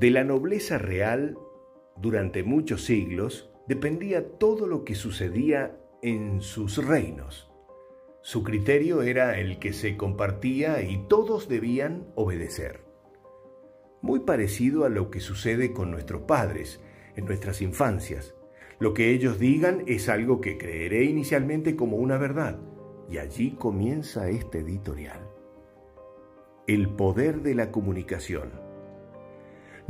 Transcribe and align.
De 0.00 0.10
la 0.10 0.24
nobleza 0.24 0.78
real, 0.78 1.36
durante 1.94 2.42
muchos 2.42 2.86
siglos, 2.86 3.50
dependía 3.68 4.38
todo 4.38 4.66
lo 4.66 4.82
que 4.82 4.94
sucedía 4.94 5.78
en 6.00 6.40
sus 6.40 6.82
reinos. 6.82 7.52
Su 8.22 8.42
criterio 8.42 9.02
era 9.02 9.38
el 9.38 9.58
que 9.58 9.74
se 9.74 9.98
compartía 9.98 10.80
y 10.80 11.06
todos 11.06 11.50
debían 11.50 12.06
obedecer. 12.14 12.80
Muy 14.00 14.20
parecido 14.20 14.86
a 14.86 14.88
lo 14.88 15.10
que 15.10 15.20
sucede 15.20 15.74
con 15.74 15.90
nuestros 15.90 16.22
padres 16.22 16.80
en 17.14 17.26
nuestras 17.26 17.60
infancias. 17.60 18.34
Lo 18.78 18.94
que 18.94 19.10
ellos 19.10 19.38
digan 19.38 19.82
es 19.86 20.08
algo 20.08 20.40
que 20.40 20.56
creeré 20.56 21.04
inicialmente 21.04 21.76
como 21.76 21.98
una 21.98 22.16
verdad. 22.16 22.58
Y 23.10 23.18
allí 23.18 23.50
comienza 23.50 24.30
este 24.30 24.60
editorial. 24.60 25.28
El 26.66 26.88
poder 26.88 27.42
de 27.42 27.54
la 27.54 27.70
comunicación. 27.70 28.69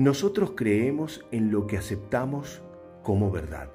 Nosotros 0.01 0.53
creemos 0.57 1.27
en 1.31 1.51
lo 1.51 1.67
que 1.67 1.77
aceptamos 1.77 2.63
como 3.03 3.31
verdad. 3.31 3.69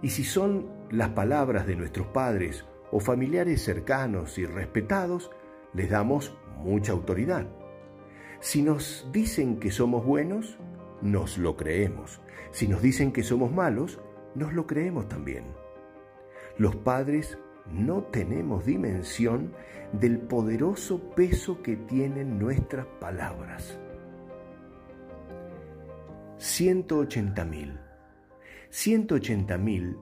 Y 0.00 0.10
si 0.10 0.22
son 0.22 0.68
las 0.90 1.08
palabras 1.08 1.66
de 1.66 1.74
nuestros 1.74 2.06
padres 2.06 2.64
o 2.92 3.00
familiares 3.00 3.64
cercanos 3.64 4.38
y 4.38 4.46
respetados, 4.46 5.32
les 5.74 5.90
damos 5.90 6.38
mucha 6.58 6.92
autoridad. 6.92 7.48
Si 8.38 8.62
nos 8.62 9.08
dicen 9.10 9.58
que 9.58 9.72
somos 9.72 10.06
buenos, 10.06 10.56
nos 11.02 11.36
lo 11.36 11.56
creemos. 11.56 12.20
Si 12.52 12.68
nos 12.68 12.80
dicen 12.80 13.10
que 13.10 13.24
somos 13.24 13.50
malos, 13.50 13.98
nos 14.36 14.52
lo 14.54 14.68
creemos 14.68 15.08
también. 15.08 15.46
Los 16.58 16.76
padres 16.76 17.38
no 17.68 18.04
tenemos 18.04 18.64
dimensión 18.66 19.52
del 19.90 20.20
poderoso 20.20 21.10
peso 21.16 21.60
que 21.60 21.74
tienen 21.74 22.38
nuestras 22.38 22.86
palabras. 23.00 23.80
180 26.38 27.44
mil. 27.46 27.78
180 28.70 29.56
mil, 29.56 29.96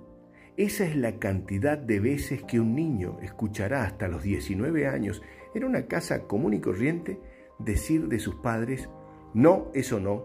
esa 0.56 0.84
es 0.84 0.96
la 0.96 1.18
cantidad 1.18 1.78
de 1.78 2.00
veces 2.00 2.42
que 2.42 2.58
un 2.58 2.74
niño 2.74 3.18
escuchará 3.22 3.84
hasta 3.84 4.08
los 4.08 4.22
19 4.22 4.88
años 4.88 5.22
en 5.54 5.64
una 5.64 5.86
casa 5.86 6.26
común 6.26 6.54
y 6.54 6.60
corriente 6.60 7.20
decir 7.58 8.08
de 8.08 8.18
sus 8.18 8.34
padres, 8.36 8.88
no, 9.32 9.70
eso 9.74 10.00
no, 10.00 10.24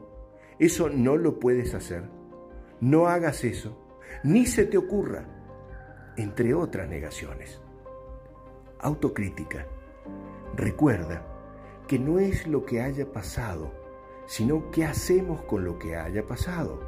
eso 0.58 0.90
no 0.90 1.16
lo 1.16 1.40
puedes 1.40 1.76
hacer, 1.76 2.04
no 2.82 3.08
hagas 3.08 3.44
eso, 3.44 3.78
ni 4.24 4.46
se 4.46 4.66
te 4.66 4.78
ocurra, 4.78 5.26
entre 6.18 6.54
otras 6.54 6.90
negaciones. 6.90 7.62
Autocrítica. 8.80 9.68
Recuerda 10.56 11.26
que 11.88 12.00
no 12.00 12.20
es 12.20 12.48
lo 12.48 12.66
que 12.66 12.82
haya 12.82 13.12
pasado, 13.12 13.79
sino 14.30 14.70
qué 14.70 14.86
hacemos 14.86 15.42
con 15.46 15.66
lo 15.66 15.80
que 15.80 15.96
haya 15.96 16.28
pasado. 16.28 16.80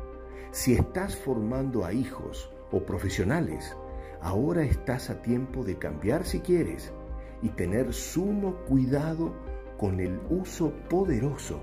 Si 0.51 0.75
estás 0.75 1.15
formando 1.15 1.83
a 1.83 1.91
hijos 1.91 2.51
o 2.71 2.85
profesionales, 2.85 3.75
ahora 4.21 4.61
estás 4.63 5.09
a 5.09 5.23
tiempo 5.23 5.63
de 5.63 5.75
cambiar 5.75 6.23
si 6.23 6.41
quieres 6.41 6.93
y 7.41 7.49
tener 7.49 7.95
sumo 7.95 8.57
cuidado 8.67 9.33
con 9.79 9.99
el 9.99 10.21
uso 10.29 10.71
poderoso 10.87 11.59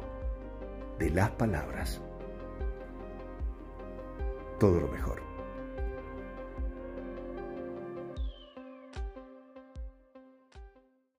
de 0.99 1.11
las 1.11 1.31
palabras. 1.31 2.03
Todo 4.59 4.81
lo 4.81 4.89
mejor. 4.89 5.28